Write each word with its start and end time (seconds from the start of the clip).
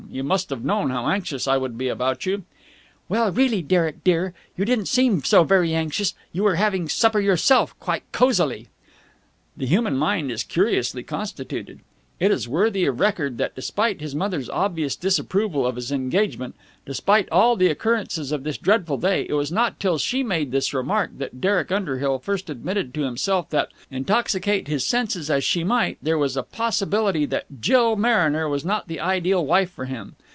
You 0.13 0.25
must 0.25 0.49
have 0.49 0.65
known 0.65 0.89
how 0.89 1.07
anxious 1.07 1.47
I 1.47 1.55
would 1.55 1.77
be 1.77 1.87
about 1.87 2.25
you." 2.25 2.43
"Well, 3.07 3.31
really, 3.31 3.61
Derek, 3.61 4.03
dear! 4.03 4.33
You 4.57 4.65
didn't 4.65 4.87
seem 4.87 5.23
so 5.23 5.45
very 5.45 5.73
anxious! 5.73 6.15
You 6.33 6.43
were 6.43 6.55
having 6.55 6.89
supper 6.89 7.21
yourself 7.21 7.79
quite 7.79 8.03
cosily." 8.11 8.67
The 9.55 9.67
human 9.67 9.95
mind 9.95 10.29
is 10.29 10.43
curiously 10.43 11.03
constituted. 11.03 11.79
It 12.19 12.29
is 12.31 12.47
worthy 12.47 12.85
of 12.85 12.99
record 12.99 13.39
that, 13.39 13.55
despite 13.55 13.99
his 13.99 14.13
mother's 14.13 14.47
obvious 14.47 14.95
disapproval 14.95 15.65
of 15.65 15.75
his 15.75 15.91
engagement, 15.91 16.53
despite 16.85 17.27
all 17.31 17.55
the 17.55 17.65
occurrences 17.65 18.31
of 18.31 18.43
this 18.43 18.59
dreadful 18.59 18.97
day, 18.97 19.25
it 19.27 19.33
was 19.33 19.51
not 19.51 19.79
till 19.79 19.97
she 19.97 20.21
made 20.21 20.51
this 20.51 20.71
remark 20.71 21.17
that 21.17 21.41
Derek 21.41 21.71
Underhill 21.71 22.19
first 22.19 22.47
admitted 22.51 22.93
to 22.93 23.01
himself 23.01 23.49
that, 23.49 23.69
intoxicate 23.89 24.67
his 24.67 24.85
senses 24.85 25.31
as 25.31 25.43
she 25.43 25.63
might, 25.63 25.97
there 25.99 26.17
was 26.17 26.37
a 26.37 26.43
possibility 26.43 27.25
that 27.25 27.45
Jill 27.59 27.95
Mariner 27.95 28.47
was 28.47 28.63
not 28.63 28.87
the 28.87 28.99
ideal 28.99 29.43
wife 29.43 29.71
for 29.71 29.85
him. 29.85 30.15